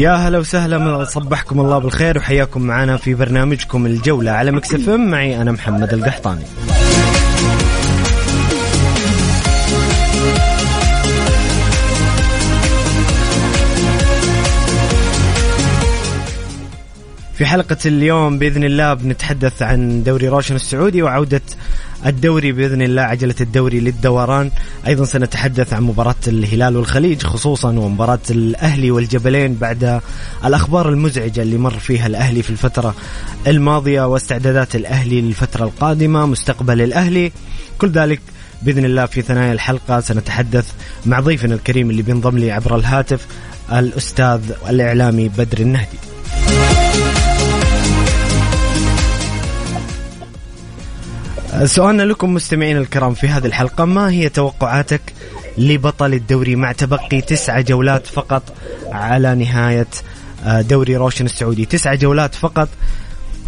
[0.00, 5.42] يا هلا وسهلا صبحكم الله بالخير وحياكم معنا في برنامجكم الجولة على Mix FM معي
[5.42, 6.44] أنا محمد القحطاني.
[17.34, 21.42] في حلقة اليوم بإذن الله بنتحدث عن دوري روشن السعودي وعودة
[22.06, 24.50] الدوري بإذن الله عجلة الدوري للدوران.
[24.86, 30.00] أيضا سنتحدث عن مباراة الهلال والخليج خصوصا ومباراة الأهلي والجبلين بعد
[30.44, 32.94] الأخبار المزعجة اللي مر فيها الأهلي في الفترة
[33.46, 37.32] الماضية واستعدادات الأهلي للفترة القادمة مستقبل الأهلي.
[37.78, 38.20] كل ذلك
[38.62, 40.00] بإذن الله في ثنايا الحلقة.
[40.00, 40.72] سنتحدث
[41.06, 43.26] مع ضيفنا الكريم اللي بينضم لي عبر الهاتف
[43.72, 45.98] الأستاذ الإعلامي بدر النهدي.
[51.64, 55.00] سؤالنا لكم مستمعين الكرام في هذه الحلقة ما هي توقعاتك
[55.58, 58.42] لبطل الدوري مع تبقي تسعة جولات فقط
[58.92, 59.86] على نهاية
[60.44, 62.68] آه، دوري روشن السعودي؟ تسعة جولات فقط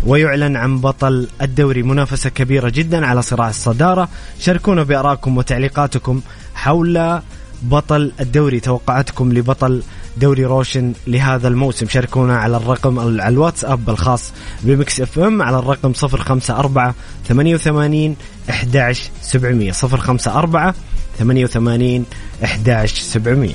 [0.07, 4.09] ويعلن عن بطل الدوري منافسة كبيرة جدا على صراع الصدارة.
[4.41, 6.21] شاركونا بأراءكم وتعليقاتكم
[6.55, 7.21] حول
[7.63, 9.83] بطل الدوري توقعاتكم لبطل
[10.17, 11.87] دوري روشن لهذا الموسم.
[11.87, 14.33] شاركونا على الرقم على الواتساب الخاص
[14.63, 16.95] ب Mix FM على الرقم 054
[17.29, 18.17] 88
[18.51, 20.75] 11 700 054
[21.19, 22.05] 88
[22.45, 23.55] 11 700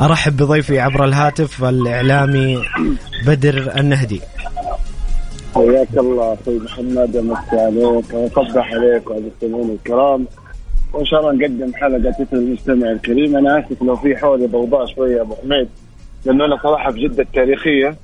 [0.00, 2.62] أرحب بضيفي عبر الهاتف الإعلامي
[3.26, 4.20] بدر النهدي.
[5.54, 10.26] حياك الله أخوي محمد امسي عليك واصبح عليك وعلى الكرام.
[10.96, 13.36] وإن شاء الله نقدم حلقة تفيد المستمع الكريم.
[13.36, 15.68] أنا آسف لو في حولي ضوضاء شوية أبو حميد
[16.24, 17.96] لأنه أنا صراحة في جدة التاريخيه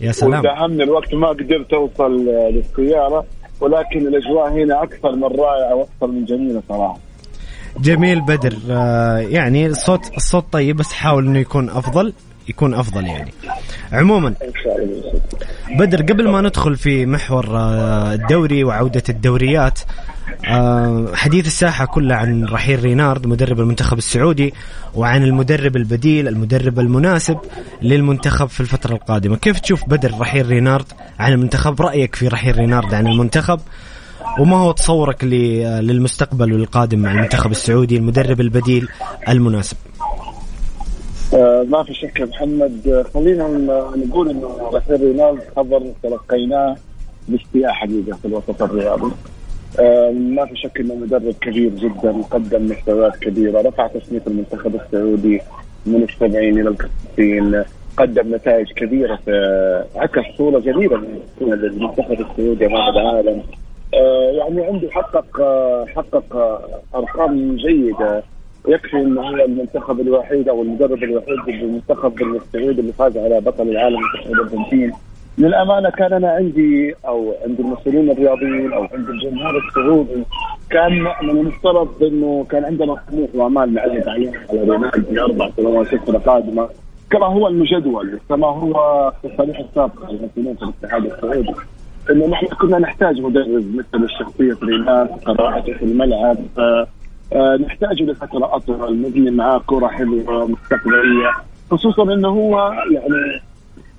[0.00, 0.40] يا سلام.
[0.40, 3.24] وداهمني الوقت ما قدرت أوصل للسيارة
[3.60, 6.98] ولكن الأجواء هنا أكثر من رائعة وأكثر من جميلة صراحة.
[7.80, 8.56] جميل بدر.
[8.70, 12.12] آه، يعني الصوت الصوت طيب بس حاول إنه يكون أفضل.
[12.52, 13.32] يكون أفضل يعني.
[13.92, 14.34] عموما
[15.78, 19.80] بدر قبل ما ندخل في محور آه، الدوري وعودة الدوريات
[20.46, 24.54] آه، حديث الساحة كله عن رحيل رينارد مدرب المنتخب السعودي
[24.94, 27.38] وعن المدرب البديل المدرب المناسب
[27.82, 29.36] للمنتخب في الفترة القادمة.
[29.36, 30.86] كيف تشوف بدر رحيل رينارد
[31.18, 33.60] عن المنتخب؟ رأيك في رحيل رينارد عن المنتخب؟
[34.38, 38.88] وما هو تصورك للمستقبل والقادم مع المنتخب السعودي المدرب البديل
[39.28, 39.76] المناسب؟
[41.34, 42.88] آه ما في شك يا محمد.
[42.88, 43.48] آه، خلينا
[43.96, 46.76] نقول إنه رحيل رينارد خبر تلقيناه
[47.28, 49.12] باشتياق حقيقه في الوسط الرياضي.
[49.80, 55.40] آه ما في شك إنه مدرب كبير جدا قدم مستويات كبيرة رفع تصنيف المنتخب السعودي
[55.86, 57.64] من السبعين إلى الخمسين
[57.96, 60.96] قدم نتائج كبيرة في عكس صورة جميله
[61.40, 63.42] من المنتخب السعودي أمام العالم.
[64.38, 65.40] يعني عنده حقق
[65.88, 66.36] حقق
[66.94, 68.22] أرقام جيدة.
[68.68, 73.98] يكفي انه هو المنتخب الوحيد أو المدرب الوحيد بالمنتخب السعودي اللي فاز على بطل العالم
[74.26, 74.92] الأرجنتين.
[75.38, 80.24] للأمانة كان أنا عندي أو عند المسؤولين الرياضيين أو عند الجمهور السعودي
[80.70, 80.92] كان
[81.22, 86.10] من المفترض إنه كان عندنا طموح وامال نعرض عليها على رونالدو في أربع سنوات ست
[86.10, 86.68] قادمه
[87.10, 91.54] كما هو المجدول كما هو في الصريح السابق المسؤولين في الاتحاد السعودي.
[92.10, 96.36] إنه نحن كنا نحتاج مدرب مثل الشخصية رينان قراءته في الملعب
[97.36, 101.30] نحتاجه لفتره أطول نبني معاه كرة حلوة مستقبليه
[101.70, 103.42] خصوصا إنه هو يعني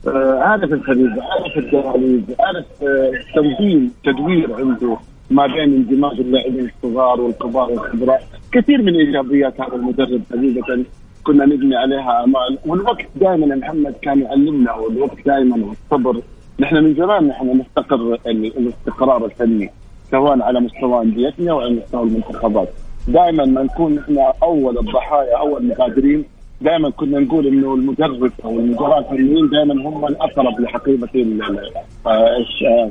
[0.07, 4.97] آه عارف الخليج عارف الدهاليز عارف آه تنظيم تدوير عنده
[5.31, 10.83] ما بين اندماج اللاعبين الصغار والكبار والخبراء كثير من إيجابيات هذا المدرب حقيقة
[11.24, 16.21] كنا نبني عليها امال والوقت دائما محمد كان يعلمنا والوقت دائما والصبر
[16.59, 19.71] نحن من زمان نحن نفتقر الاستقرار الفني
[20.12, 22.69] سواء على مستوى أنديتنا أو على مستوى المنتخبات.
[23.08, 26.26] دائما ما نكون إحنا أول الضحايا أول المقادرين.
[26.62, 31.10] دائما كنا نقول إنه المدرب أو المدراء الفنيين دائما هم الأقرب لحقيبة
[32.08, 32.46] آه،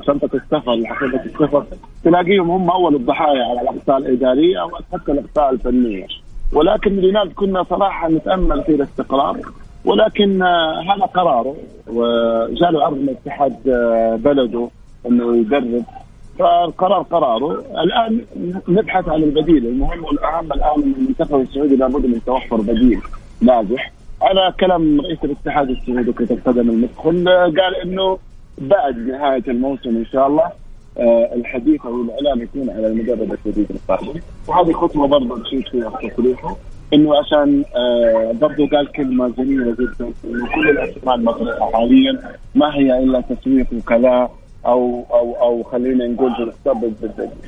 [0.05, 1.65] شنطة السفر لحقيبة السفر.
[2.03, 6.07] تلاقيهم هم أول الضحايا على الاخطاء الإدارية أو حتى الاخطاء الفنية.
[6.53, 9.37] ولكن رينالد كنا صراحة نتأمل في الاستقرار.
[9.85, 11.55] ولكن آه، هذا قراره
[11.87, 14.69] وجاء له عرض من اتحاد آه، بلده
[15.07, 15.83] إنه يدرب
[16.43, 17.63] فالقرار قراره.
[17.83, 18.21] الآن
[18.67, 19.67] نبحث عن البديل.
[19.67, 22.99] المهم والأهم الآن أن المنتخب السعودي لابد من توفر بديل
[23.41, 23.91] ناجح.
[24.21, 28.17] على كلام رئيس الاتحاد السعودي كرة القدم المدخل قال إنه
[28.57, 30.51] بعد نهاية الموسم إن شاء الله
[30.97, 36.55] آه الحديث أو الإعلام يكون على المدرب الجديد القادم وهذه خطوة برضه نشيد فيها تصريحه
[36.93, 42.19] إنه عشان آه برضه قال كلمة جميلة جدا إنه كل الاسماء المطروحه حاليا
[42.55, 44.31] ما هي إلا تسويق وكلاء
[44.65, 46.53] أو أو أو خلينا نقول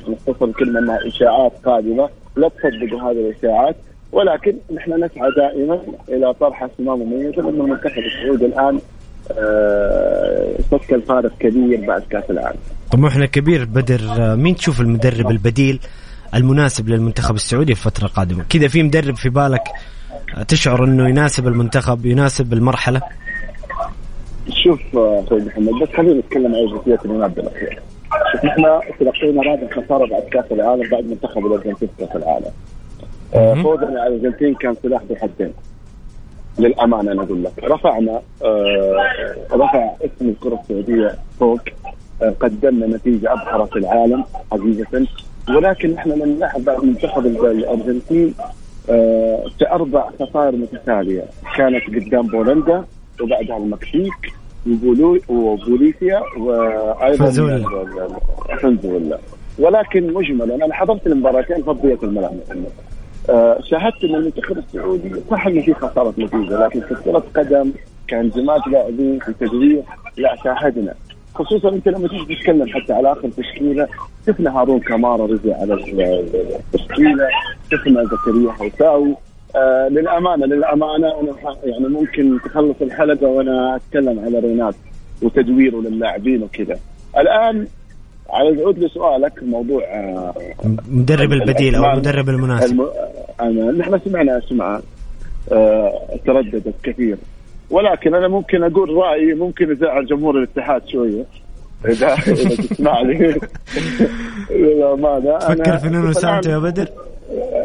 [0.08, 3.76] نختصر الكلمة انها إشاعات قادمة لا تصدقوا هذه الإشاعات
[4.12, 8.80] ولكن نحن نسعى دائما إلى طرح اسماء مميزه لأن المنتخب السعودي الآن
[10.70, 12.58] سكر فارق كبير بعد كأس العالم.
[12.92, 14.00] طموحنا كبير بدر
[14.36, 15.80] مين تشوف المدرب البديل
[16.34, 19.62] المناسب للمنتخب السعودي في الفترة القادمة؟ كذا في مدرب في بالك
[20.48, 23.02] تشعر إنه يناسب المنتخب يناسب المرحلة؟
[24.66, 27.82] شوف أخوي محمد بس خلينا نتكلم عن جزئية المنابذ الاخيره.
[28.32, 32.50] شوف نحن تلقينا رابع خسارة بعد كأس العالم بعد منتخب الأرجنتين في كأس العالم.
[33.62, 35.52] فوزنا على الأرجنتين كان سلاح ذو حدين.
[36.58, 38.96] للأمانة أنا أقول لك رفعنا آه
[39.52, 41.60] رفع اسم الكرة السعودية فوق
[42.22, 45.06] آه قدمنا نتيجة ابهرت العالم حقيقه
[45.56, 48.34] ولكن نحن لما نلاحظ منتخب الأرجنتين
[48.90, 51.24] آه في أربع خسائر متتالية
[51.56, 52.84] كانت قدام بولندا
[53.20, 54.32] وبعدها المكسيك
[55.28, 57.24] وبوليسيا وأيضا
[58.62, 59.18] فنزويلا
[59.58, 62.32] ولكن مجملا أنا حضرت المباراتين فضيت الملعب
[63.30, 67.70] آه شاهدت أن المنتخب السعودي صح انه في خسارة نتيجة لكن في كرة قدم
[68.08, 69.82] كانزمات لاعبين في تدريب
[70.16, 70.94] لا شاهدنا.
[71.34, 73.88] خصوصا أنت لما تيجي تتكلم حتى على آخر تشكيلة
[74.26, 77.28] شفنا هارون كمارا رجع على التشكيلة
[77.72, 79.14] شفنا زكريا حوساوي
[79.56, 84.74] آه للأمانة للأمانة أنا يعني ممكن تخلص الحلقة وأنا أتكلم على رينات
[85.22, 86.78] وتدويره للاعبين وكذا.
[87.18, 87.66] الآن
[88.30, 90.34] على يعود لسؤالك موضوع آه
[90.88, 92.80] مدرب البديل أو المدرب المناسب.
[93.40, 93.78] الم...
[93.78, 94.82] نحن سمعنا اسماء
[95.52, 97.16] آه ترددت كثير.
[97.70, 101.24] ولكن أنا ممكن أقول رأيي ممكن يزعل جمهور الاتحاد شوية.
[101.84, 103.16] اذا إذا تسمع لي
[104.50, 106.88] للامانه تفكر في نونو سانتو يا بدر؟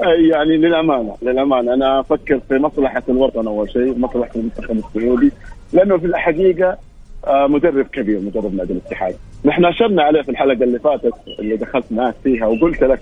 [0.10, 1.74] يعني للأمانة للأمانة.
[1.74, 5.32] أنا أفكر في مصلحة الوطن أول شيء مصلحة المنتخب السعودي
[5.74, 6.78] لأنه في الحقيقة
[7.28, 9.16] مدرب كبير مدرب نادي الاتحاد.
[9.46, 13.02] نحن أشرنا عليه في الحلقة اللي فاتت اللي دخلت معك فيها وقلت لك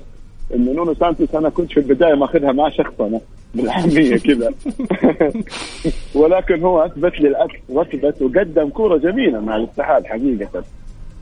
[0.56, 3.22] انه نونو سانتوس أنا كنت في البداية مأخذها مع شخصنه
[3.56, 4.54] بالحميه كذا.
[6.20, 10.64] ولكن هو أثبت لي العكس وأثبت وقدم كورة جميلة مع الاتحاد حقيقة.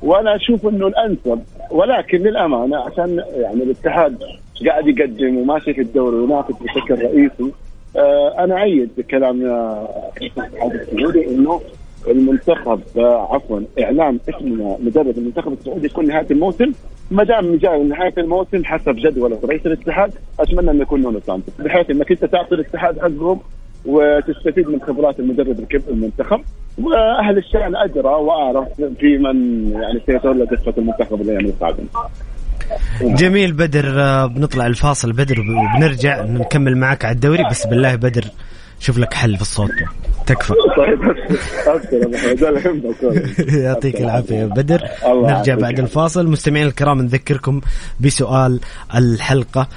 [0.02, 1.40] وأنا أشوف إنه الأنسب
[1.72, 4.18] ولكن للأمانة عشان يعني الاتحاد
[4.66, 7.52] قاعد يقدم وماشي في الدوري وينافس بشكل رئيسي.
[7.96, 9.42] آه أنا أيد بكلام
[10.22, 11.62] الاتحاد السعودي إنه
[12.08, 16.72] المنتخب آه عفوا إعلان اسم مدرب المنتخب السعودي يكون نهاية الموسم.
[17.12, 21.90] ما دام جاي نهاية الموسم حسب جدول رئيس الاتحاد أتمنى انه يكون نونو سانتوس بحيث
[21.90, 23.40] إنك أنت تعطي الاتحاد حقهم
[23.86, 26.42] وتستفيد من خبرات المدرب الكبير المنتخب.
[26.84, 28.68] وأهل الشأن أدرى وأعرف
[29.00, 31.88] في من يعني سيتولى قصه المنتخب الأيام القادمة.
[33.02, 37.44] جميل بدر بنطلع الفاصل بدر وبنرجع نكمل معك على الدوري.
[37.52, 38.26] بس بالله بدر
[38.80, 39.72] شوف لك حل في الصوت.
[40.26, 40.54] تكفى.
[40.78, 41.00] طيب
[43.64, 44.82] يعطيك العافية بدر.
[45.06, 46.28] نرجع بعد الفاصل.
[46.28, 47.62] مستمعين الكرام نذكركم
[48.00, 48.60] بسؤال
[48.96, 49.68] الحلقة.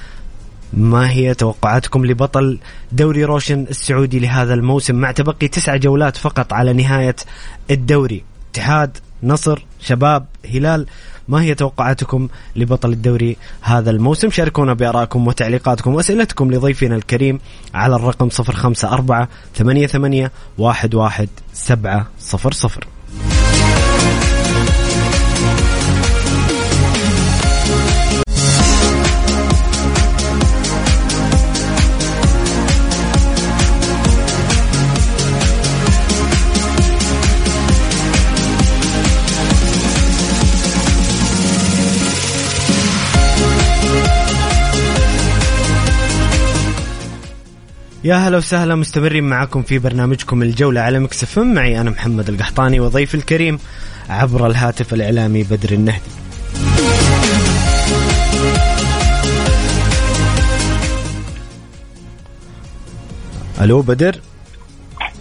[0.73, 2.59] ما هي توقعاتكم لبطل
[2.93, 7.17] دوري روشن السعودي لهذا الموسم؟ مع تبقي تسعة جولات فقط على نهاية
[7.71, 8.25] الدوري.
[8.51, 10.87] اتحاد نصر شباب هلال.
[11.31, 17.41] ما هي توقعاتكم لبطل الدوري هذا الموسم؟ شاركونا بآرائكم وتعليقاتكم وأسئلتكم لضيفنا الكريم
[17.75, 23.00] على الرقم 054 88 11700
[48.05, 53.15] يا هلا وسهلا مستمرين معكم في برنامجكم الجولة على مكسف معي أنا محمد القحطاني وضيف
[53.15, 53.59] الكريم
[54.09, 56.11] عبر الهاتف الإعلامي بدر النهدي.
[63.61, 64.21] ألو بدر؟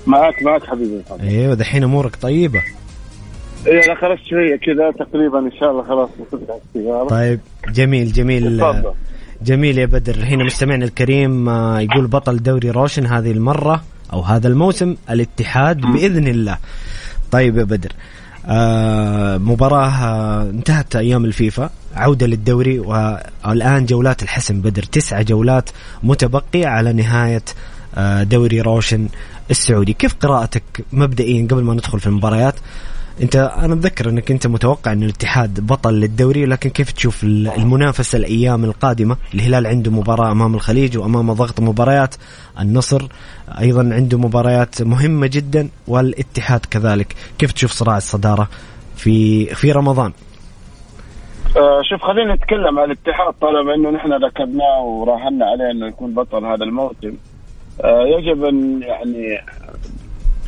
[0.07, 1.03] معك معك حبيبي.
[1.21, 2.63] أيوه دحين أمورك طيبة.
[3.67, 6.09] إيه أنا خرجت شوية كذا تقريبا إن شاء الله خلاص.
[7.09, 8.59] طيب جميل جميل.
[8.59, 8.93] تفضل.
[9.43, 10.23] جميل يا بدر.
[10.23, 16.57] هنا مستمعنا الكريم يقول بطل دوري روشن هذه المرة أو هذا الموسم الاتحاد بإذن الله.
[17.31, 17.91] طيب يا بدر
[18.45, 24.83] آه مباراة آه انتهت أيام الفيفا عودة للدوري والآن جولات الحسم بدر.
[24.83, 25.69] تسعة جولات
[26.03, 27.43] متبقية على نهاية
[27.95, 29.07] آه دوري روشن
[29.51, 29.93] السعودي.
[29.93, 32.55] كيف قراءتك مبدئيا قبل ما ندخل في المباريات؟
[33.21, 38.63] انت أنا اتذكر انك انت متوقع ان الاتحاد بطل للدوري لكن كيف تشوف المنافسة الأيام
[38.63, 42.15] القادمة؟ الهلال عنده مباراة امام الخليج وامام ضغط مباريات
[42.59, 43.07] النصر
[43.59, 47.15] أيضا عنده مباريات مهمة جدا والاتحاد كذلك.
[47.37, 48.47] كيف تشوف صراع الصدارة
[48.95, 50.11] في في رمضان؟
[51.57, 56.45] آه شوف خلينا نتكلم عن الاتحاد طالما انه نحن ركبناه وراهنا عليه انه يكون بطل
[56.45, 57.13] هذا الموسم.
[57.83, 59.41] آه يجب أن يعني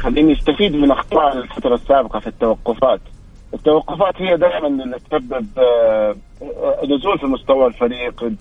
[0.01, 3.01] خليني نستفيد من أخطاء الفترة السابقة في التوقفات.
[3.53, 6.15] التوقفات هي دائما اللي تسبب آه،
[6.86, 8.31] نزول في مستوى الفريق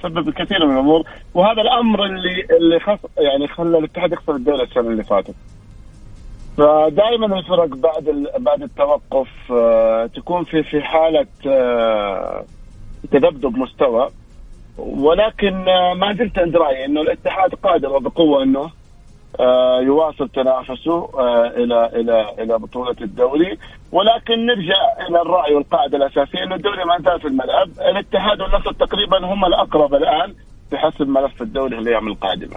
[0.00, 1.02] تسبب الكثير من الأمور
[1.34, 5.34] وهذا الأمر اللي اللي خص يعني خلى الاتحاد يخسر الدوري السنة اللي فاتت.
[6.56, 12.44] فدائما الفرق بعد بعد التوقف آه، تكون في في حالة آه،
[13.12, 14.08] تذبذب مستوى.
[14.78, 15.64] ولكن
[15.96, 18.70] ما زلت عند رأيي إنه الاتحاد قادر وبقوه إنه
[19.80, 23.58] يواصل تنافسه آه، إلى إلى إلى بطولة الدوري.
[23.92, 27.68] ولكن نرجع إلى الرأي والقاعدة الأساسية إنه الدوري ما زال في الملعب.
[27.90, 30.34] الاتحاد والنصر تقريبا هم الأقرب الآن
[30.70, 32.56] في حسب ملف الدوري الأيام القادمة.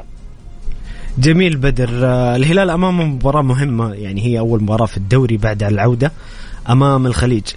[1.18, 1.90] جميل بدر.
[2.04, 6.12] آه، الهلال امامه مباراة مهمة يعني هي أول مباراة في الدوري بعد العودة
[6.70, 7.48] أمام الخليج.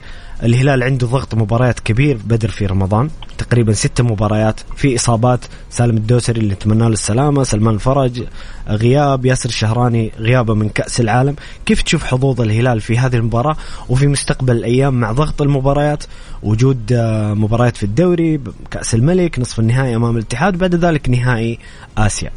[0.42, 3.10] الهلال عنده ضغط مباريات كبير بدر في رمضان.
[3.38, 4.60] تقريبا ستة مباريات.
[4.76, 8.22] في إصابات سالم الدوسري اللي نتمنى له السلامة سلمان الفرج
[8.68, 11.36] غياب ياسر الشهراني غيابه من كأس العالم.
[11.66, 13.56] كيف تشوف حظوظ الهلال في هذه المباراة
[13.88, 16.04] وفي مستقبل الأيام مع ضغط المباريات؟
[16.42, 21.58] وجود آه، مباريات في الدوري كأس الملك نصف النهائي أمام الاتحاد بعد ذلك نهائي
[21.98, 22.30] آسيا.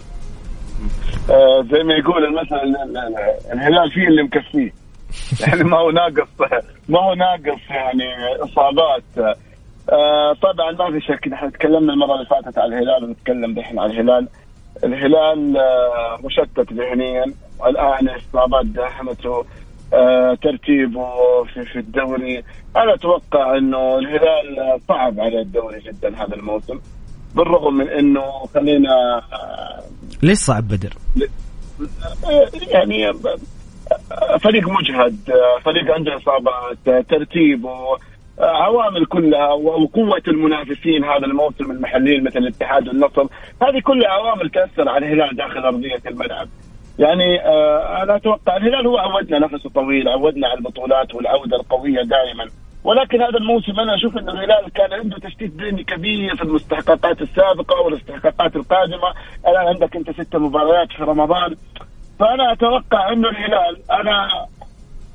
[1.29, 2.55] آه زي ما يقول المثل
[3.53, 4.84] الهلال فيه اللي مكفيه.
[5.47, 6.27] يعني ما هو ناقص
[6.89, 8.03] ما هو ناقص يعني
[8.43, 9.03] إصابات.
[9.89, 13.91] آه طبعا ما في شك نحن تكلمنا المرة اللي فاتت على الهلال ونتكلم دحين على
[13.91, 14.27] الهلال.
[14.83, 17.25] الهلال آه مشتت ذهنيا
[17.67, 19.45] الان إصابات داهمته
[19.93, 22.43] آه ترتيبه في, في الدوري.
[22.75, 26.79] أنا أتوقع إنه الهلال صعب على الدوري جدا هذا الموسم
[27.35, 29.83] بالرغم من إنه خلينا آه
[30.23, 30.93] ليش صعب بدر؟
[32.25, 33.11] آه، يعني
[34.39, 35.17] فريق مجهد
[35.63, 37.67] فريق عنده إصابات ترتيب
[38.39, 43.23] عوامل كلها وقوة المنافسين هذا الموسم المحليين مثل الاتحاد والنصر.
[43.61, 46.47] هذه كلها عوامل تأثر على الهلال داخل أرضية الملعب.
[46.99, 52.49] يعني آه أنا أتوقع الهلال هو عودنا نفسه طويل عودنا على البطولات والعودة القوية دائما.
[52.83, 57.81] ولكن هذا الموسم أنا أشوف أن الهلال كان عنده تشتيت ذهني كبير في المستحقات السابقة
[57.81, 59.13] والاستحقاقات القادمة.
[59.47, 61.55] الآن عندك أنت ست مباريات في رمضان.
[62.19, 64.27] فأنا أتوقع إنه الهلال أنا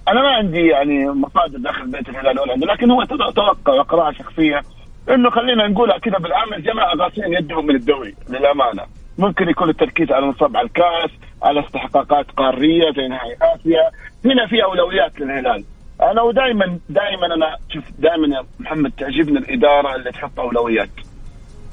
[0.09, 4.63] أنا ما عندي يعني مصادر داخل بيت الهلال ولا عندي لكن هو أتوقع وقراءة شخصية
[5.09, 8.83] إنه خلينا نقولها كذا بالعام جماعة غاسلين يدهم من الدوري للأمانة.
[9.19, 11.11] ممكن يكون التركيز على نصب على الكاس
[11.43, 13.91] على استحقاقات قارية زي نهائي آسيا.
[14.25, 15.65] هنا في أولويات للهلال.
[16.03, 20.91] أنا ودائما دائما أنا شوف دائما يا محمد تعجبني الإدارة اللي تحط أولويات.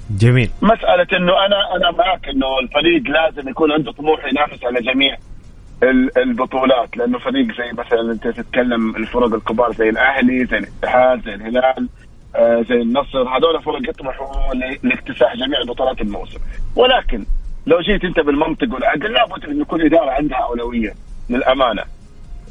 [0.09, 0.49] جميل.
[0.61, 5.17] مسألة إنه أنا أنا معك إنه الفريق لازم يكون عنده طموح ينافس على جميع
[6.17, 11.89] البطولات لأنه فريق زي مثلا أنت تتكلم الفرق الكبار زي الأهلي زي الاتحاد زي الهلال
[12.35, 16.39] آه زي النصر هذول فرق يطمحوا لاكتساح جميع بطولات الموسم.
[16.75, 17.25] ولكن
[17.67, 20.93] لو جيت أنت بالمنطق والعقل لابد ان يكون إدارة عندها أولوية
[21.29, 21.83] للأمانة.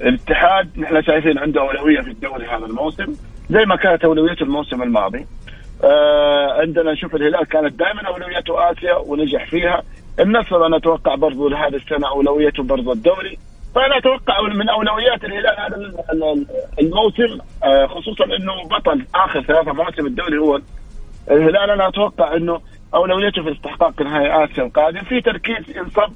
[0.01, 3.15] الاتحاد نحن شايفين عنده أولوية في الدوري هذا الموسم
[3.51, 5.27] زي ما كانت أولويته الموسم الماضي.
[5.85, 9.83] آه عندنا نشوف الهلال كانت دائما اولويته آسيا ونجح فيها.
[10.21, 13.39] النصر أنا أتوقع برضو لهذه السنة أولويته برضو الدوري.
[13.75, 15.77] فأنا أتوقع من أولويات الهلال هذا
[16.81, 20.61] الموسم آه خصوصا إنه بطل آخر ثلاثة مواسم الدوري هو
[21.31, 21.71] الهلال.
[21.71, 22.61] أنا أتوقع إنه
[22.95, 25.01] أولويته في استحقاق نهائي آسيا القادم.
[25.01, 26.13] في تركيز ينصب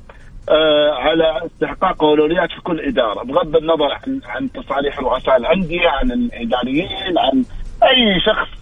[0.49, 6.13] آه على استحقاق أولويات في كل إدارة بغض النظر عن عن تصاريح رؤساء الأندية عن
[6.13, 7.45] الإداريين عن
[7.83, 8.60] أي شخص.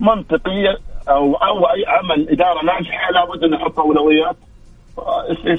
[0.00, 0.76] منطقي
[1.08, 4.36] أو أو أي عمل إدارة ناجحة لابد أن نحط أولويات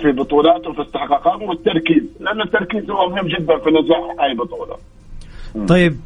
[0.01, 4.77] في بطولاته في استحقاقاته والتركيز لأن التركيز هو مهم جدا في نجاح أي بطولة.
[5.67, 6.00] طيب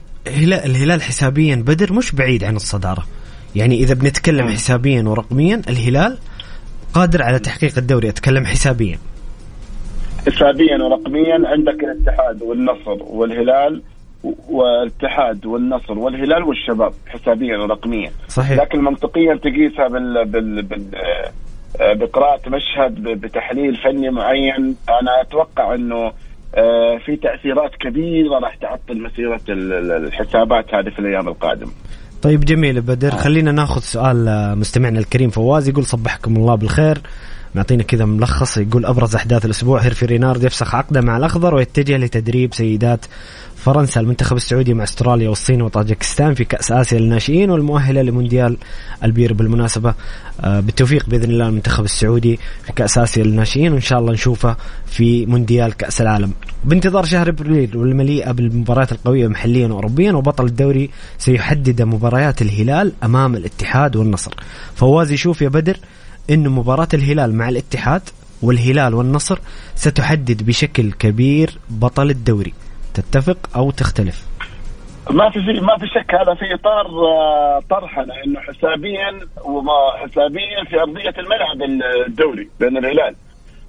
[0.65, 3.03] الهلال حسابيا بدر مش بعيد عن الصدارة.
[3.55, 6.17] يعني إذا بنتكلم حسابيا ورقميا الهلال
[6.93, 8.99] قادر على تحقيق الدوري أتكلم حسابيا.
[10.27, 13.81] حسابيا ورقميا عندك الاتحاد والنصر والهلال
[14.49, 18.11] والاتحاد والنصر والهلال والشباب حسابيا ورقميا.
[18.27, 18.61] صحيح.
[18.61, 20.85] لكن منطقيا تقيسها بال, بال, بال
[21.79, 24.75] بقراءة مشهد بتحليل فني معين.
[24.89, 26.11] أنا أتوقع أنه
[26.55, 31.71] آه، في تأثيرات كبيرة راح تعطل مسيرة الحسابات هذه في الأيام القادمة.
[32.21, 36.97] طيب جميل بدر خلينا ناخذ سؤال آه، مستمعنا الكريم فواز يقول صبحكم الله بالخير.
[37.55, 42.53] معطينا كذا ملخص يقول أبرز أحداث الأسبوع هيرفي رينارد يفسخ عقده مع الأخضر ويتجه لتدريب
[42.53, 43.05] سيدات
[43.55, 44.01] فرنسا.
[44.01, 48.57] المنتخب السعودي مع أستراليا والصين وطاجكستان في كأس آسيا للناشئين والمؤهلة لمونديال
[49.03, 49.33] البيرو.
[49.33, 49.93] بالمناسبة
[50.41, 54.55] آه، بالتوفيق بإذن الله المنتخب السعودي في كأس آسيا للناشئين وإن شاء الله نشوفه
[54.85, 56.31] في مونديال كأس العالم.
[56.65, 63.95] بانتظار شهر إبريل والمليئة بالمباريات القوية محليا واوروبيا وبطل الدوري سيحدد مباريات الهلال أمام الاتحاد
[63.95, 64.33] والنصر.
[64.75, 65.77] فواز يشوف يا بدر
[66.31, 68.01] انه مباراة الهلال مع الاتحاد
[68.41, 69.39] والهلال والنصر
[69.75, 72.53] ستحدد بشكل كبير بطل الدوري
[72.93, 74.25] تتفق أو تختلف
[75.09, 80.63] ما في في ما في شك هذا في إطار آه، طرحنا انه حسابيا وما حسابيا
[80.69, 81.61] في أرضية الملعب
[82.07, 83.15] الدوري بين الهلال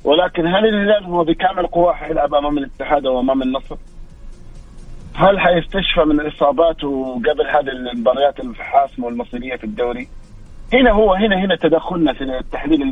[0.04, 3.76] ولكن هل الهلال هو بكامل قواه حيلعب أمام الاتحاد أو أمام النصر؟
[5.14, 10.08] هل حيستشفى من الاصابات وقبل هذه المباريات الحاسمة والمصيرية في الدوري؟
[10.72, 12.82] هنا هو هنا هنا تدخلنا في التحليل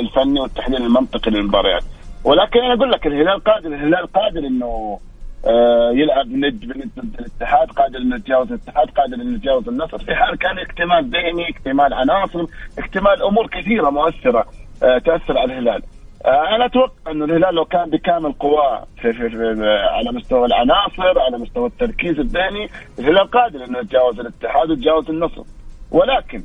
[0.00, 1.82] الفني والتحليل المنطقي للمباريات.
[2.24, 4.98] ولكن أنا أقول لك الهلال قادر الهلال قادر إنه
[5.46, 6.64] آه، يلعب ند
[6.96, 9.98] ضد الاتحاد قادر إنه يتجاوز الاتحاد قادر إنه يتجاوز النصر.
[9.98, 12.44] في حال كان اكتمال ذهني اكتمال عناصر
[12.78, 14.44] اكتمال أمور كثيرة مؤثرة
[14.82, 15.82] آه، تأثر على الهلال.
[16.24, 21.18] آه، أنا أتوقع إنه الهلال لو كان بكامل قواه في في في على مستوى العناصر
[21.20, 22.68] على مستوى التركيز الذهني
[22.98, 25.42] الهلال قادر إنه يتجاوز الاتحاد ويتجاوز النصر.
[25.90, 26.42] ولكن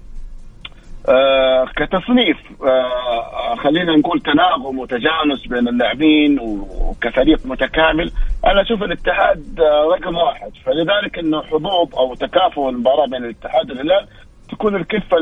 [1.10, 8.12] آه كتصنيف آه خلينا نقول تناغم وتجانس بين اللاعبين وكفريق متكامل
[8.46, 14.08] أنا أشوف الاتحاد آه رقم واحد فلذلك إنه حظوظ أو تكافؤ المباراة بين الاتحاد والهلال
[14.51, 15.17] تكون الكفة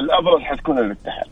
[0.00, 1.26] الأبرز حتكون الاتحاد.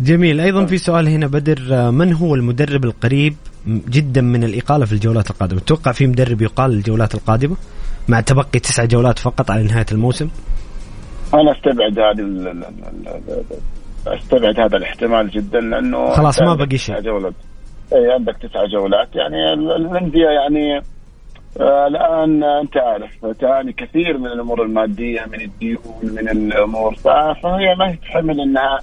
[0.00, 3.36] جميل أيضا في سؤال هنا بدر آه، من هو المدرب القريب
[3.66, 7.56] جدا من الإقالة في الجولات القادمة؟ تتوقع في مدرب يقال الجولات القادمة
[8.08, 10.28] مع تبقي تسع جولات فقط على نهاية الموسم؟
[11.34, 12.62] أنا أستبعد هذه
[14.06, 17.00] أستبعد هذا الاحتمال جدا لأنه خلاص ما بقي شيء.
[17.00, 17.34] جولات.
[17.92, 19.16] اي عندك تسع جولات.
[19.16, 20.82] يعني الأندية يعني
[21.60, 26.94] آه الآن أنت عارف تعاني كثير من الأمور المادية من الديون من الأمور.
[26.94, 28.78] فهي ما هي تحمل إنها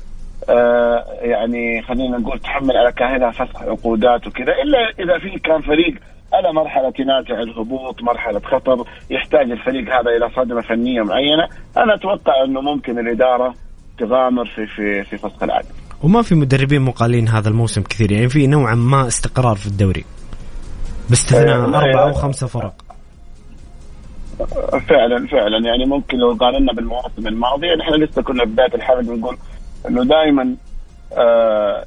[0.49, 4.53] آه يعني خلينا نقول تحمل على كاهلها فسخ عقودات وكذا.
[4.63, 5.95] إلا إذا في كان فريق
[6.33, 11.47] على مرحلة نازع الهبوط مرحلة خطر يحتاج الفريق هذا إلى صدمة فنية معينة.
[11.77, 13.53] أنا أتوقع أنه ممكن الإدارة
[13.99, 15.65] تغامر في في في فسخ العقد
[16.03, 20.05] وما في مدربين مقالين هذا الموسم كثير يعني في نوعا ما استقرار في الدوري.
[21.09, 22.73] باستثناء أه أربعة أو خمسة فرق.
[24.89, 25.67] فعلا فعلا.
[25.67, 29.37] يعني ممكن لو قارنا بالمواسم الماضية نحن لسه كنا بداية الحلقة نقول
[29.89, 30.55] إنه دائما
[31.17, 31.85] آه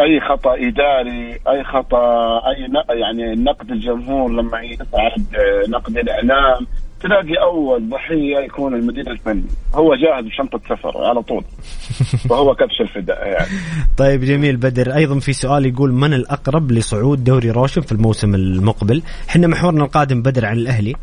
[0.00, 2.68] أي خطأ إداري أي خطأ أي
[3.00, 5.26] يعني نقد الجمهور لما يصعد
[5.68, 6.66] نقد الإعلام
[7.02, 9.44] تلاقي أول ضحية يكون المدير الفني.
[9.74, 11.44] هو جاهز بشنطة سفر على طول.
[12.30, 13.48] فهو كبش الفداء يعني.
[13.96, 14.56] طيب جميل.
[14.56, 19.84] بدر أيضا في سؤال يقول من الأقرب لصعود دوري روشن في الموسم المقبل؟ إحنا محورنا
[19.84, 20.94] القادم بدر عن الأهلي.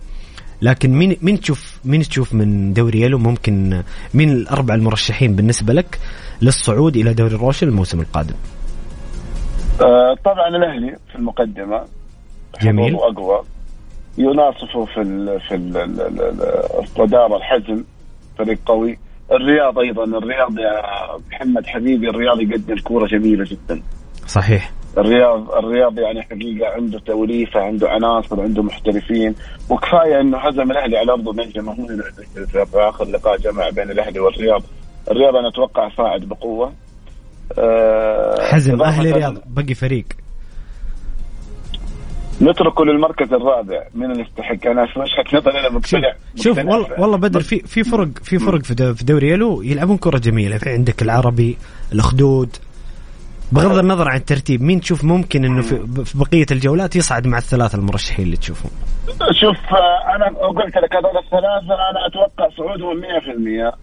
[0.62, 5.99] لكن مين مين تشوف مين تشوف من دوري يلو؟ ممكن مين الأربع المرشحين بالنسبة لك
[6.41, 8.36] للصعود إلى دوري روشن الموسم القادم؟
[9.82, 11.86] آه، طبعا الأهلي في المقدمة
[12.62, 12.96] جميل.
[12.96, 13.42] أقوى.
[14.18, 15.78] يناصفه في ال في ال
[16.80, 17.84] الصدارة الحزم
[18.38, 18.98] فريق قوي.
[19.32, 20.82] الرياض أيضا الرياض يا
[21.32, 23.82] محمد حبيبي الرياض يقدم كورة جميلة جدا.
[24.28, 24.72] صحيح.
[24.98, 29.36] الرياض الرياض يعني حقيقة عنده توليفة عنده عناصر عنده محترفين.
[29.70, 32.02] وكفاية إنه هزم الأهلي على أرضه من جماهير
[32.46, 34.62] في آخر لقاء جمع بين الأهلي والرياض.
[35.12, 36.74] الرياض أنا أتوقع صاعد بقوة.
[38.51, 40.05] حزم أهلي رياض بقي فريق.
[42.41, 43.83] نتركه للمركز الرابع.
[43.95, 48.07] من اللي يستحق؟ أنا وجهه نظري أنا مقتنع شوف والله والله بدر في في فرق
[48.23, 50.57] في فرق في دوري يلو يلعبون كرة جميلة.
[50.57, 51.57] في عندك العربي
[51.93, 52.55] الاخدود
[53.51, 55.75] بغض النظر عن الترتيب مين تشوف ممكن إنه في,
[56.15, 58.71] بقية الجولات يصعد مع الثلاثة المرشحين اللي تشوفهم؟
[59.41, 63.05] شوف آه، أنا قلت لك هذول الثلاثة أنا أتوقع صعودهم 100%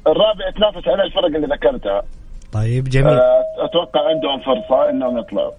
[0.07, 2.03] الرابع يتنافس على الفرق اللي ذكرتها.
[2.53, 3.07] طيب جميل.
[3.09, 5.53] آه، أتوقع عندهم فرصة إنهم يطلعوا.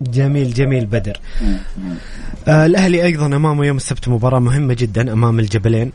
[0.00, 1.20] جميل جميل بدر.
[2.48, 5.92] آه الأهلي أيضا أمامه يوم السبت مباراة مهمة جدا أمام الجبلين.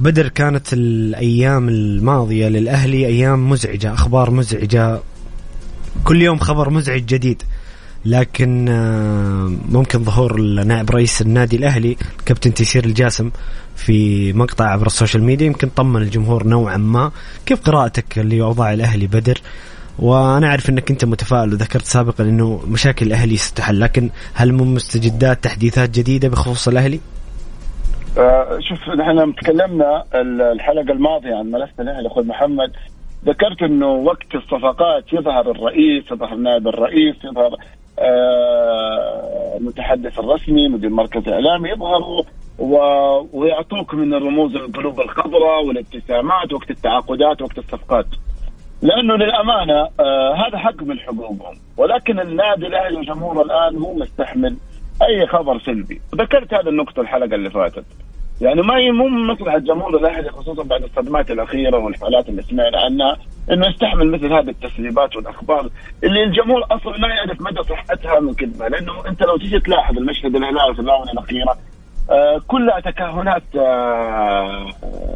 [0.00, 5.00] بدر كانت الأيام الماضية للأهلي أيام مزعجة أخبار مزعجة
[6.04, 7.42] كل يوم خبر مزعج جديد.
[8.06, 13.30] لكن آه، ممكن ظهور نائب رئيس النادي الأهلي كابتن تيسير الجاسم
[13.76, 17.10] في مقطع عبر ال social media يمكن طمن الجمهور نوعا ما
[17.46, 19.38] كيف قراءتك لأوضاع الأهلي بدر
[19.98, 25.44] وأنا أعرف إنك أنت متفائل وذكرت سابقا إنه مشاكل الأهلي ستحل لكن هل من مستجدات
[25.44, 27.00] تحديثات جديدة بخصوص الأهلي؟
[28.18, 30.04] آه شوف نحن تكلمنا
[30.52, 32.72] الحلقة الماضية عن ملف الأهلي أخوي محمد
[33.24, 37.56] ذكرت إنه وقت الصفقات يظهر الرئيس يظهر نائب الرئيس يظهر
[39.56, 42.22] المتحدث الرسمي مدير مركز اعلامي يظهروا
[43.32, 48.06] ويعطوك من الرموز القلوب الخضراء والابتسامات وقت التعاقدات وقت الصفقات.
[48.82, 51.58] لأنه للأمانة آه هذا حق من حقوقهم.
[51.76, 54.56] ولكن النادي الأهلي وجمهوره الآن هو مستحمل
[55.02, 56.00] أي خبر سلبي.
[56.14, 57.84] ذكرت هذه النقطة الحلقة اللي فاتت.
[58.40, 63.16] يعني ما هي مو مصلحة جمهور الأهلي خصوصا بعد الصدمات الأخيرة والحالات اللي سمعنا عنها.
[63.52, 65.68] إنه يستحمل مثل هذه التسريبات والأخبار
[66.04, 70.36] اللي الجمهور أصلا ما يعرف مدى صحتها من كذبه لأنه أنت لو تيجي تلاحظ المشهد
[70.36, 71.56] الهلالي في الاونه الأخيرة
[72.10, 74.66] آه كلها تكهنات آه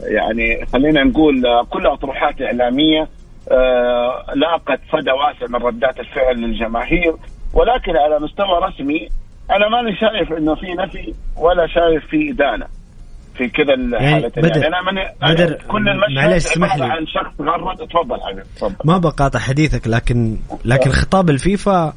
[0.03, 3.09] يعني خلينا نقول آه كلها أطروحات إعلامية
[3.53, 7.15] آه لاقت صدى واسع من ردات الفعل للجماهير.
[7.55, 9.09] ولكن على مستوى رسمي
[9.51, 12.67] أنا ماني شايف إنه في نفي ولا شايف في إدانة.
[13.35, 16.85] في كذا الحالتين يعني, يعني أنا من بدر كل المشهد معلش اسمح لي.
[16.85, 17.77] عن شخص غرد.
[17.77, 18.75] تفضل حبيبي تفضل.
[18.85, 21.93] ما بقاطع حديثك لكن لكن خطاب الفيفا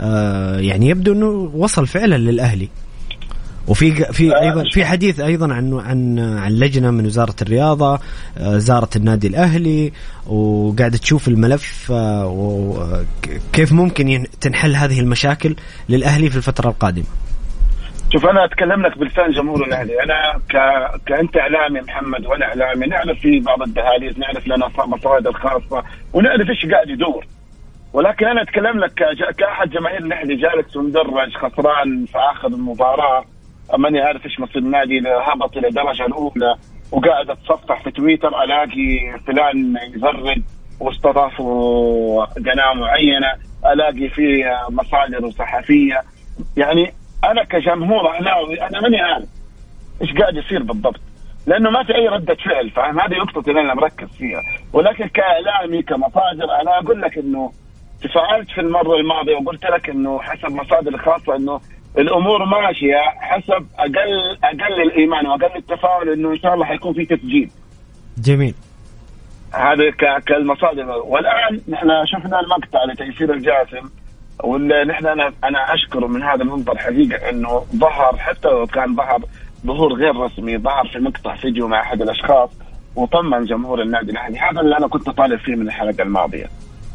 [0.00, 2.68] آه يعني يبدو إنه وصل فعلا للأهلي.
[3.68, 8.00] وفي في أيضا في حديث أيضا عن عن عن لجنة من وزارة الرياضة
[8.38, 9.92] آه، زارت النادي الأهلي
[10.26, 15.56] وقاعده تشوف الملف آه، وكيف ممكن تنحل هذه المشاكل
[15.88, 17.04] للأهلي في الفترة القادمة.
[18.12, 20.02] شوف أنا اتكلم لك بلسان جمهور الأهلي.
[20.02, 20.56] أنا ك...
[21.06, 26.66] كأنت إعلامي محمد وأنا إعلامي نعرف في بعض الدهاليز نعرف لنا مصادر خاصه ونعرف إيش
[26.66, 27.26] قاعد يدور.
[27.92, 29.34] ولكن أنا اتكلم لك ك...
[29.38, 33.24] كأحد جماهير الأهلي جالس ومدرج خسران في اخر المباراة.
[33.78, 36.54] ماني عارف إيش مصير النادي هبط إلى الدرجة الأولى
[36.92, 40.42] وقاعد أتصفح في تويتر ألاقي فلان يزرد
[40.80, 43.32] واستضافوا قناه معينة
[43.72, 46.02] ألاقي فيه مصادر صحفية.
[46.56, 46.92] يعني
[47.24, 49.28] أنا كجمهور اهلاوي أنا ماني عارف
[50.02, 51.00] إيش قاعد يصير بالضبط.
[51.46, 54.42] لأنه ما في أي ردة فعل فاهم؟ هذه نقطه اللي أنا مركز فيها.
[54.72, 57.52] ولكن كإعلامي كمصادر أنا أقول لك إنه
[58.02, 61.60] تفاعلت في المرة الماضية وقلت لك إنه حسب مصادر خاصه إنه
[61.98, 67.50] الأمور ماشية حسب أقل أقل الإيمان وأقل التفاؤل إنه إن شاء الله حيكون في تسجيل.
[68.18, 68.54] جميل.
[69.54, 69.90] هذا
[70.26, 70.88] كالمصادر.
[70.88, 73.90] والآن نحن شفنا المقطع لتيسير الجاسم.
[74.44, 79.20] واللي نحن أنا أنا اشكره من هذا المنظر حقيقة إنه ظهر حتى لو كان ظهر
[79.66, 82.50] ظهور غير رسمي ظهر في مقطع فيديو مع أحد الأشخاص
[82.96, 84.38] وطمن جمهور النادي الأهلي.
[84.38, 86.46] هذا اللي أنا كنت طالب فيه من الحلقة الماضية.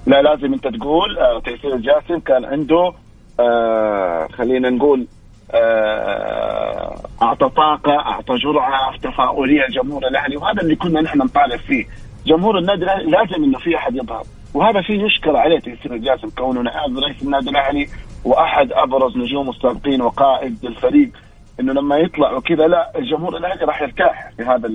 [0.08, 2.94] لا لازم أنت تقول آه تيسير الجاسم كان عنده
[3.40, 5.08] آه خلينا نقول
[5.52, 11.86] آه أعطى طاقة أعطى جرعه تفاؤليه لجمهور الأهلي وهذا اللي كنا نحن نطالب فيه.
[12.26, 14.24] جمهور النادي الاهلي لازم إنه في أحد يظهر.
[14.56, 17.88] وهذا شيء يشكر عليه تيسير الجاسم كونه نائب رئيس النادي الأهلي
[18.26, 21.10] وأحد أبرز نجوم السابقين وقائد الفريق
[21.60, 24.68] إنه لما يطلع وكذا لا الجمهور الأهلي راح يرتاح في هذا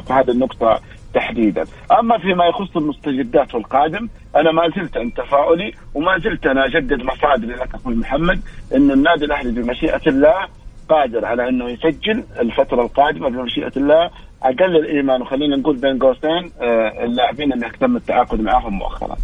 [0.00, 0.80] في هذه النقطة
[1.14, 1.64] تحديدا،
[1.98, 7.54] أما فيما يخص المستجدات والقادم أنا ما زلت عند تفاؤلي وما زلت أنا أجدد مصادري
[7.54, 8.40] لك أخوي محمد
[8.74, 10.48] انه النادي الأهلي بمشيئة الله
[10.88, 14.10] قادر على إنه يسجل الفترة القادمة بمشيئة الله
[14.42, 19.16] أقل الإيمان وخلينا نقول بين قوسين آه، اللاعبين اللي تم التعاقد معهم مؤخرا.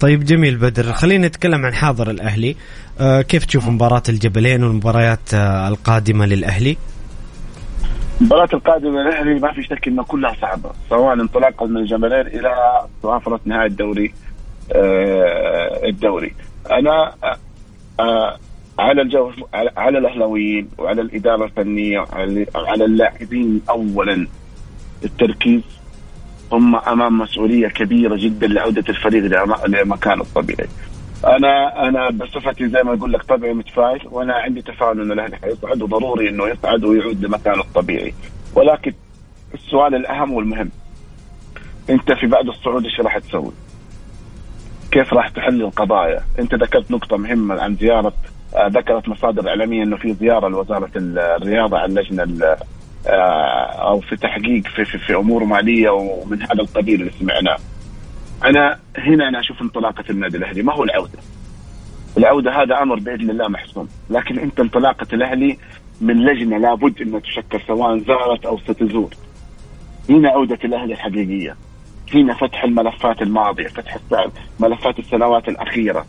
[0.00, 2.56] طيب جميل بدر خلينا نتكلم عن حاضر الأهلي
[3.00, 6.76] آه كيف تشوف مباراة الجبلين والمباريات آه القادمة للأهلي؟
[8.20, 12.54] المباراة القادمة للأهلي ما في شك إنها كلها صعبة سواء انطلاقا من الجبلين إلى
[13.04, 14.14] موافرة نهاية الدوري
[14.72, 16.34] آه الدوري
[16.70, 17.14] أنا
[18.00, 18.36] آه،
[18.78, 19.32] على الجو
[19.76, 21.98] على الأهلاويين وعلى الإدارة الفنية
[22.54, 24.26] وعلى اللاعبين اولا
[25.04, 25.62] التركيز
[26.52, 29.24] هم أمام مسؤولية كبيرة جدا لعودة الفريق
[29.66, 30.68] لمكانه الطبيعي.
[31.26, 35.82] أنا أنا بصفتي زي ما أقول لك طبعي متفائل وأنا عندي تفاؤل إنه الأهلي حيصعد
[35.82, 38.14] وضروري إنه يصعد ويعود لمكانه الطبيعي.
[38.54, 38.92] ولكن
[39.54, 40.70] السؤال الأهم والمهم
[41.90, 43.52] أنت في بعد الصعود إيش راح تسوي؟
[44.90, 48.12] كيف راح تحل القضايا؟ أنت ذكرت نقطة مهمة عن زيارة
[48.56, 52.58] آه، ذكرت مصادر إعلامية إنه في زيارة لوزارة الرياضة عن لجنه آه،
[53.06, 57.56] أو في تحقيق في, في, في أمور مالية ومن هذا القبيل اللي سمعناه.
[58.44, 61.18] أنا هنا أنا أشوف انطلاقة النادي الأهلي ما هو العودة.
[62.18, 65.58] العودة هذا أمر بإذن الله محسوم، لكن أنت انطلاقة الأهلي
[66.00, 69.14] من لجنة لابد انها تشكل سواء زارت أو ستزور.
[70.10, 71.56] هنا عودة الأهلي الحقيقية.
[72.14, 73.98] هنا فتح الملفات الماضية، فتح
[74.60, 76.06] ملفات السنوات الأخيرة.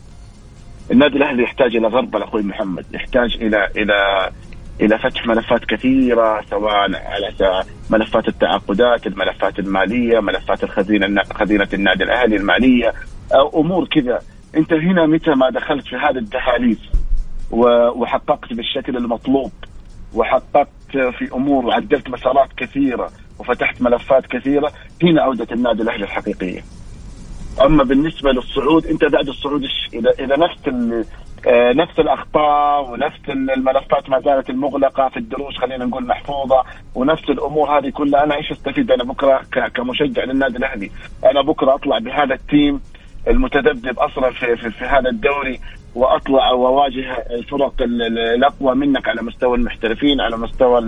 [0.92, 4.30] النادي الأهلي يحتاج إلى غربله أخوي محمد، يحتاج إلى إلى
[4.82, 12.36] إلى فتح ملفات كثيرة سواء على ملفات التعاقدات، الملفات المالية، ملفات الخزينة خزينة النادي الأهلي
[12.36, 12.94] المالية،
[13.34, 14.20] أو أمور كذا،
[14.56, 16.80] أنت هنا متى ما دخلت في هذه الدهاليز
[17.96, 19.52] وحققت بالشكل المطلوب
[20.14, 24.72] وحققت في أمور وعدلت مسارات كثيرة وفتحت ملفات كثيرة
[25.04, 26.62] هنا عودة النادي الأهلي الحقيقية.
[27.66, 30.68] أما بالنسبة للصعود أنت بعد الصعود اذا إذا نفس
[31.48, 36.64] نفس الأخطاء ونفس الملفات ما زالت المغلقة في الدروس خلينا نقول محفوظة
[36.96, 38.24] ونفس الأمور هذه كلها.
[38.24, 39.42] أنا إيش أستفيد أنا بكرة
[39.76, 40.92] كمشجع للنادي الأهلي؟
[41.32, 42.82] أنا بكرة أطلع بهذا التيم
[43.28, 45.60] المتذبذب أصلا في, في, في هذا الدوري
[45.96, 47.74] وأطلع وأواجه الفرق
[48.36, 50.82] الأقوى منك على مستوى المحترفين على مستوى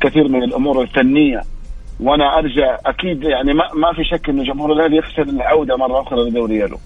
[0.00, 1.40] كثير من الأمور الفنية.
[2.00, 6.30] وأنا أرجع أكيد يعني ما, ما في شك انه جمهور الأهلي يخشى العودة مرة أخرى
[6.30, 6.78] لدوري يلو.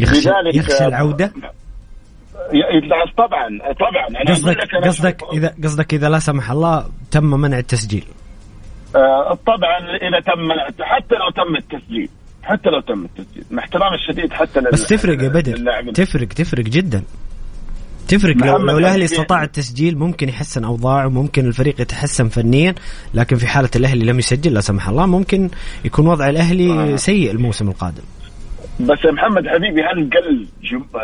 [0.00, 1.32] يخشى يخشى العودة؟
[3.16, 3.48] طبعا
[3.80, 4.08] طبعا.
[4.08, 8.04] أنا قصدك قصدك اذا قصدك إذا لا سمح الله تم منع التسجيل.
[8.96, 12.08] آه طبعا إذا تم حتى لو تم التسجيل.
[12.42, 13.44] حتى لو تم التسجيل.
[13.50, 15.92] مع احترامي الشديد حتى بس تفرق يا بدر.
[15.92, 17.02] تفرق تفرق جدا.
[18.08, 22.74] تفرق لو, لو الأهلي استطاع التسجيل ممكن يحسن أوضاعه ممكن الفريق يتحسن فنيا
[23.14, 25.50] لكن في حالة الأهلي لم يسجل لا سمح الله ممكن
[25.84, 26.96] يكون وضع الأهلي آه.
[26.96, 28.02] سيء الموسم القادم.
[28.80, 30.46] بس محمد حبيبي هل قل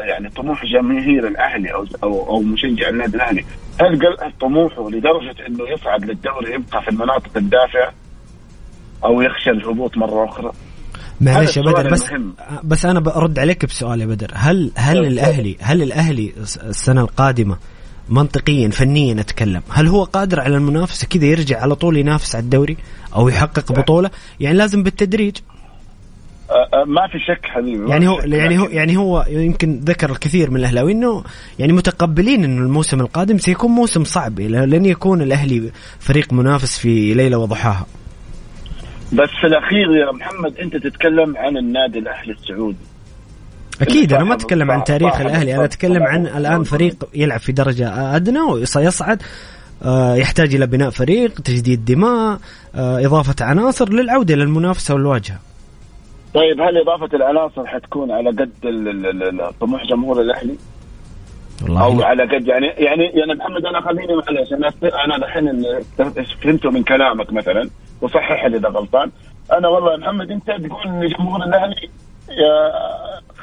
[0.09, 3.45] يعني طموح جماهير الأهلي أو أو, أو مشجع النادي الأهلي
[3.81, 7.93] هل قل طموحه لدرجة إنه يصعد للدوري يبقى في المناطق الدافئة
[9.05, 10.53] أو يخشى الهبوط مرة أخرى؟
[11.21, 12.35] معلش يا بدر بس المهم.
[12.65, 17.57] بس أنا برد عليك بسؤال يا بدر هل هل الاهلي هل الأهلي السنة القادمة
[18.09, 22.77] منطقيا فنيا أتكلم هل هو قادر على المنافسة كذا يرجع على طول ينافس على الدوري
[23.15, 24.11] أو يحقق بطولة
[24.41, 25.37] يعني لازم بالتدريج
[26.87, 30.93] ما في شك حبيبي يعني هو يعني هو يعني هو يمكن ذكر الكثير من الاهلاوي
[30.93, 31.25] إنه
[31.59, 37.39] يعني متقبلين إنه الموسم القادم سيكون موسم صعب لن يكون الأهلي فريق منافس في ليلة
[37.39, 37.87] وضحاها.
[39.13, 42.77] بس في الأخير يا محمد أنت تتكلم عن النادي الأهلي السعودي.
[43.83, 48.17] أكيد أنا ما أتكلم عن تاريخ الأهلي أنا أتكلم عن الآن فريق يلعب في درجة
[48.17, 49.23] أدنى وسيصعد
[49.83, 52.39] آه، يحتاج إلى بناء فريق تجديد دماء
[52.75, 55.39] آه، إضافة عناصر للعودة للمنافسه والواجهة.
[56.37, 58.51] طيب هل إضافة العناصر حتكون على قد
[59.61, 60.57] طموح جمهور الأهلي؟
[61.62, 61.85] والله.
[61.85, 64.72] أو على قد يعني يعني يعني محمد أنا خليني معلش أنا
[65.05, 65.62] أنا الحين
[66.42, 67.70] فهمته من كلامك مثلا
[68.01, 69.11] وصحح لي إذا غلطان.
[69.53, 71.88] أنا والله محمد أنت تقول إن جمهور الأهلي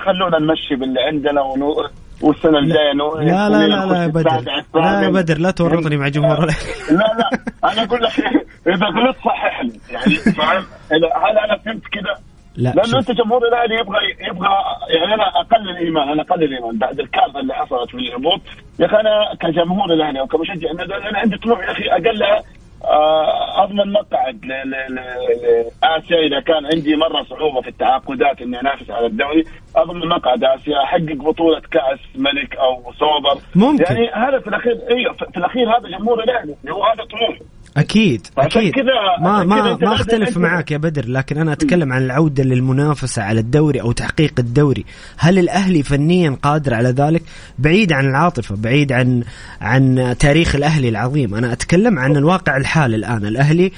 [0.05, 1.87] خلونا نمشي باللي عندنا ونو
[2.21, 4.41] والسنة الجاية لا لا لا لا يا بدر.
[4.75, 6.63] لا يا بدر لا تورطني مع جمهور الأهلي.
[6.91, 7.29] لا لا
[7.71, 8.19] أنا أقول لك
[8.67, 9.79] إذا غلطت صحح لي.
[9.89, 12.17] يعني فاهم؟ هل أنا فهمت كذا
[12.55, 13.97] لا لأنه أنت جمهور الاهلي يبغى
[14.29, 14.49] يبغى
[14.89, 18.41] يعني أنا أقل الإيمان أنا أقل الإيمان بعد الكارثة اللي حصلت في الهبوط.
[18.79, 22.43] يا أخي أنا كجمهور الاهلي أو كمشجع أنا عندي طموح يا أخي اقلها
[22.83, 29.43] آه، أضمن مقعد لاسيا إذا كان عندي مرة صعوبة في التعاقدات إني أنافس على الدوري
[29.75, 33.83] أضمن مقعد آسيا أحقق بطولة كأس ملك أو سوبر ممكن.
[33.83, 37.39] يعني هذا في الاخير أيوه في الأخير هذا جمهور الاهلي هو هذا طموحه
[37.77, 38.73] أكيد أكيد.
[39.21, 43.81] ما ما ما أختلف معك يا بدر لكن أنا أتكلم عن العودة للمنافسة على الدوري
[43.81, 44.85] أو تحقيق الدوري.
[45.17, 47.23] هل الأهلي فنيا قادر على ذلك؟
[47.59, 49.23] بعيد عن العاطفة بعيد عن
[49.61, 51.35] عن تاريخ الأهلي العظيم.
[51.35, 53.25] أنا أتكلم عن الواقع الحالي الآن.
[53.25, 53.71] الأهلي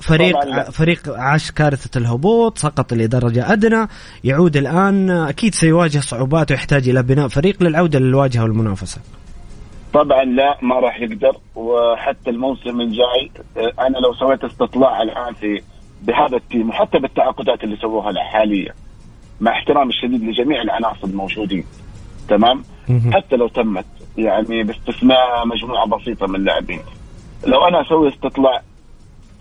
[0.00, 0.62] فريق طبعا.
[0.62, 3.88] فريق عاش كارثة الهبوط سقط لدرجة أدنى.
[4.24, 9.00] يعود الآن أكيد سيواجه صعوبات ويحتاج إلى بناء فريق للعودة للواجهة والمنافسة.
[9.92, 11.36] طبعا لا ما راح يقدر.
[11.56, 15.62] وحتى الموسم الجاي آه، أنا لو سويت استطلاع الآن في
[16.02, 18.74] بهذا التيم وحتى بالتعاقدات اللي سووها حاليا
[19.40, 21.64] مع احترامي الشديد لجميع العناصر الموجودين
[22.28, 22.62] تمام؟
[23.12, 23.84] حتى لو تمت
[24.18, 26.80] يعني باستثناء مجموعة بسيطة من اللاعبين.
[27.46, 28.62] لو أنا أسوي استطلاع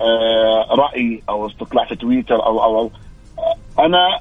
[0.01, 2.91] آه رأي أو استطلاع في تويتر أو أو, أو
[3.39, 4.19] آه، أنا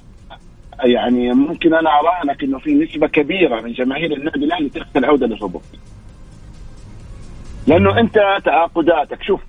[0.84, 5.62] يعني ممكن أنا اراهنك إنه في نسبة كبيرة من جماهير النادي الأهلي تخشى العوده للهبوط
[7.70, 9.22] لأنه أنت تعاقداتك.
[9.22, 9.40] شوف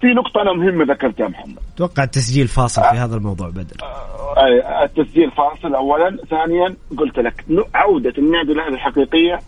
[0.00, 1.58] في نقطة أنا مهمة ذكرتها محمد.
[1.74, 6.16] أتوقع التسجيل فاصل في هذا الموضوع بدر آه التسجيل فاصل أولا.
[6.30, 9.38] ثانيا قلت لك عودة النادي الأهلي الحقيقية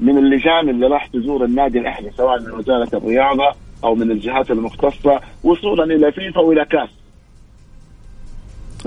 [0.00, 3.52] من اللجان اللي راح تزور النادي الأهلي سواء من وزارة الرياضة
[3.84, 6.90] أو من الجهات المختصة وصولا إلى فيفا وإلى كاس.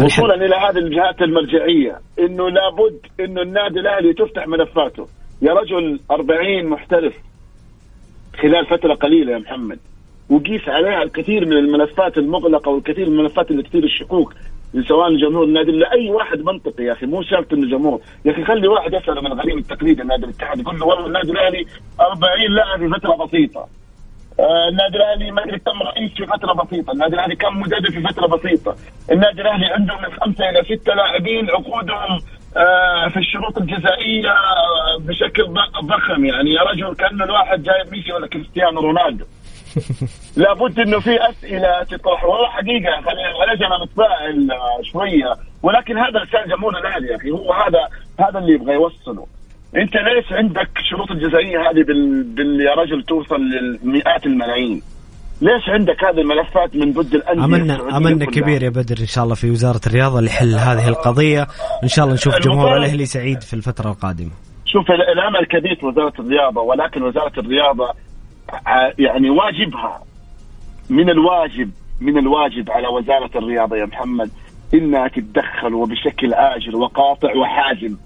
[0.06, 5.08] وصولا إلى هذه الجهات المرجعية إنه لابد إنه النادي الأهلي تفتح ملفاته.
[5.42, 7.14] يا رجل 40 محترف
[8.42, 9.80] خلال فترة قليلة يا محمد.
[10.30, 14.34] وقيس عليها الكثير من الملفات المغلقة والكثير من الملفات اللي كثير الشكوك
[14.88, 18.02] سواء جمهور النادي لاي واحد منطقي يا أخي مو شرط إنه جمهور.
[18.26, 21.66] يا أخي خلي واحد يساله من الغريم التقليدي النادي الاتحاد يقول له والله النادي الأهلي
[22.00, 23.68] 40 لاعب في فترة بسيطة.
[24.40, 28.02] آه النادي الأهلي ما أدري كم رئيس في فترة بسيطة، النادي الأهلي كم مدرب في
[28.02, 28.76] فترة بسيطة،
[29.12, 32.20] النادي الأهلي عنده من خمسة إلى ستة لاعبين عقودهم
[33.10, 34.36] في الشروط الجزائية
[35.00, 35.44] بشكل
[35.84, 36.54] ضخم يعني.
[36.54, 39.26] يا رجل كأن الواحد جايب ميسي ولا كريستيانو رونالدو.
[40.38, 42.24] لابد إنه في أسئلة تطرح.
[42.24, 44.50] والله حقيقة خلينا أنا متفائل
[44.92, 45.34] شوية.
[45.64, 47.88] ولكن هذا رساله جمهور الاهلي يا أخي هو هذا
[48.20, 49.28] هذا اللي يبغى يوصله.
[49.76, 52.24] أنت ليش عندك شروط الجزائية هذه بال...
[52.24, 52.62] بال...
[52.62, 54.82] يا رجل توصل للمئات الملايين؟
[55.42, 59.36] ليش عندك هذه الملفات من ضد الأندية املنا أملنا كبير يا بدر إن شاء الله
[59.36, 61.48] في وزارة الرياضة لحل هذه القضية.
[61.84, 64.32] إن شاء الله نشوف جمهور الأهلي سعيد في الفترة القادمة.
[64.66, 67.94] شوف الامل كبير في وزارة الرياضة ولكن وزارة الرياضة
[69.00, 70.04] يعني واجبها
[70.90, 71.72] من الواجب
[72.02, 74.30] من الواجب على وزارة الرياضة يا محمد
[74.74, 77.98] إنها تتدخل وبشكل أجل وقاطع وحازم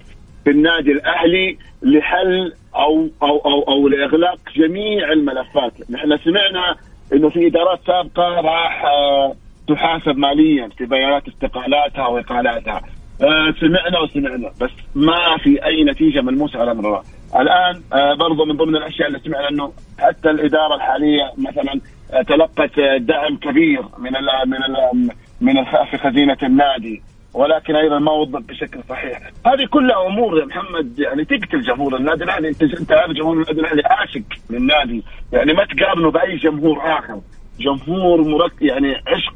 [0.44, 6.76] في النادي الأهلي لحل أو أو أو أو لإغلاق جميع الملفات، نحن سمعنا
[7.14, 9.36] إنه في إدارات سابقة راح آه،
[9.68, 12.82] تحاسب ماليا في بيانات استقالاتها واقالاتها.
[13.22, 17.02] آه، سمعنا وسمعنا بس ما في أي نتيجة ملموسة على أمر
[17.40, 21.80] الآن آه، برضو من ضمن الأشياء اللي سمعنا إنه حتى الإدارة الحالية مثلا
[22.28, 25.10] تلقت دعم كبير من ال من ال
[25.42, 27.02] من في خزينة النادي
[27.34, 32.24] ولكن أيضا ما وضب بشكل صحيح، هذه كلها أمور يا محمد يعني تقتل جمهور النادي
[32.24, 37.22] الأهلي، أنت أنت عارف جمهور النادي الأهلي عاشق للنادي، يعني ما تقارنه بأي جمهور آخر،
[37.60, 39.34] جمهور مرك يعني عشق.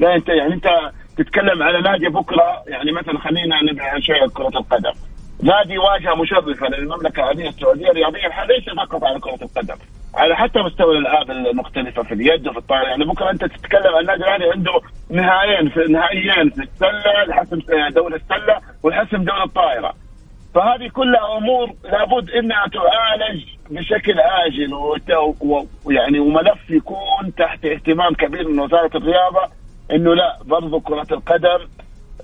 [0.00, 0.68] لا أنت يعني أنت
[1.16, 4.92] تتكلم على نادي بكرة يعني مثلا خلينا نبعد شوية كرة القدم،
[5.42, 9.76] نادي واجهة مشرفة للمملكة العربية السعودية رياضيا ليس فقط على كرة القدم.
[10.16, 14.24] على حتى مستوى الألعاب المختلفة في اليد وفي الطائره يعني بكرة أنت تتكلم عن النادي
[14.24, 17.58] الأهلي عنده نهائيين في نهائيين في السلة الحسم
[17.94, 19.94] دوري السلة والحسم دوري الطائرة
[20.54, 24.74] فهذه كلها أمور لابد إنها تعالج بشكل عاجل
[25.84, 29.40] ويعني وملف يكون تحت اهتمام كبير من وزارة الرياضة
[29.90, 31.68] إنه لا برضو كرة القدم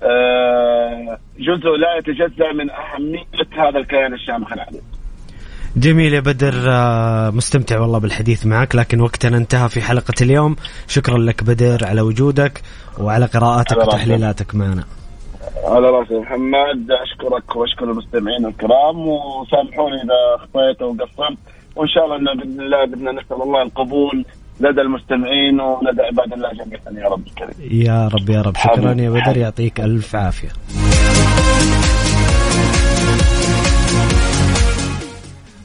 [0.03, 3.25] آه، جزء لا يتجزأ من أهمية
[3.57, 4.83] هذا الكيان الشامخ العريق.
[5.75, 6.53] جميل يا بدر.
[6.67, 10.55] آه، مستمتع والله بالحديث معك لكن وقتنا انتهى في حلقة اليوم.
[10.87, 12.61] شكرا لك بدر على وجودك
[12.99, 14.83] وعلى قراءاتك وتحليلاتك معنا.
[15.63, 21.37] على رأسي محمد أشكرك وأشكر المستمعين الكرام وسامحوني إذا أخطيت أو قصرت.
[21.75, 24.25] وإن شاء الله بإذن الله بدنا نسأل الله القبول
[24.59, 27.03] لدى المستمعين ولدى عباد الله جميعا.
[27.03, 27.81] يا رب الكريم.
[27.81, 28.57] يا رب يا رب.
[28.57, 30.49] شكرا يا بدر يعطيك ألف عافية.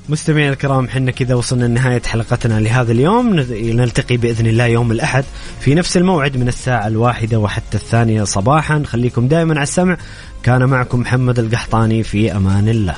[0.08, 3.34] مستمعينا الكرام حنا كذا وصلنا لنهاية حلقتنا لهذا اليوم.
[3.50, 5.24] نلتقي بإذن الله يوم الأحد
[5.60, 8.82] في نفس الموعد من الساعة الواحدة وحتى الثانية صباحا.
[8.86, 9.96] خليكم دائما على السمع.
[10.42, 12.94] كان معكم محمد القحطاني في أمان الله.